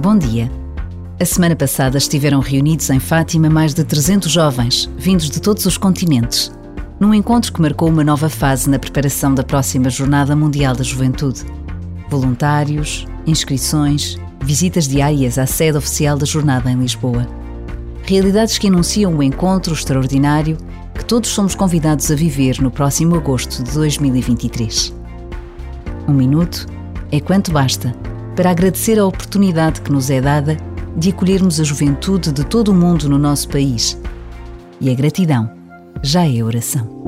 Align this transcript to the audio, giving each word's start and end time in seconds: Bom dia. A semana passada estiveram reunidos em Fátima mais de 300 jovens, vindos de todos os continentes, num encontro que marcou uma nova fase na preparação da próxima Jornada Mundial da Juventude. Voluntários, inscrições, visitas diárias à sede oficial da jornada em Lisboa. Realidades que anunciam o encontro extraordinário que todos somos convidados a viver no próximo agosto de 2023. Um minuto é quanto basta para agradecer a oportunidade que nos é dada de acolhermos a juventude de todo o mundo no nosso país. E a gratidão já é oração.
Bom 0.00 0.18
dia. 0.18 0.50
A 1.20 1.24
semana 1.24 1.54
passada 1.54 1.96
estiveram 1.98 2.40
reunidos 2.40 2.90
em 2.90 2.98
Fátima 2.98 3.48
mais 3.48 3.72
de 3.72 3.84
300 3.84 4.32
jovens, 4.32 4.90
vindos 4.96 5.30
de 5.30 5.40
todos 5.40 5.64
os 5.64 5.76
continentes, 5.76 6.50
num 6.98 7.14
encontro 7.14 7.52
que 7.52 7.60
marcou 7.60 7.88
uma 7.88 8.02
nova 8.02 8.28
fase 8.28 8.68
na 8.68 8.78
preparação 8.78 9.32
da 9.32 9.44
próxima 9.44 9.90
Jornada 9.90 10.34
Mundial 10.34 10.74
da 10.74 10.82
Juventude. 10.82 11.44
Voluntários, 12.08 13.06
inscrições, 13.26 14.18
visitas 14.40 14.88
diárias 14.88 15.38
à 15.38 15.46
sede 15.46 15.78
oficial 15.78 16.16
da 16.16 16.26
jornada 16.26 16.70
em 16.70 16.76
Lisboa. 16.76 17.28
Realidades 18.02 18.58
que 18.58 18.66
anunciam 18.66 19.14
o 19.14 19.22
encontro 19.22 19.72
extraordinário 19.72 20.56
que 20.94 21.04
todos 21.04 21.30
somos 21.30 21.54
convidados 21.54 22.10
a 22.10 22.16
viver 22.16 22.60
no 22.60 22.70
próximo 22.70 23.14
agosto 23.14 23.62
de 23.62 23.72
2023. 23.72 24.92
Um 26.08 26.14
minuto 26.14 26.66
é 27.12 27.20
quanto 27.20 27.52
basta 27.52 27.94
para 28.36 28.50
agradecer 28.50 28.98
a 28.98 29.06
oportunidade 29.06 29.80
que 29.80 29.92
nos 29.92 30.10
é 30.10 30.20
dada 30.20 30.56
de 30.96 31.10
acolhermos 31.10 31.60
a 31.60 31.64
juventude 31.64 32.32
de 32.32 32.44
todo 32.44 32.68
o 32.68 32.74
mundo 32.74 33.08
no 33.08 33.18
nosso 33.18 33.48
país. 33.48 33.98
E 34.80 34.90
a 34.90 34.94
gratidão 34.94 35.50
já 36.02 36.26
é 36.26 36.42
oração. 36.42 37.01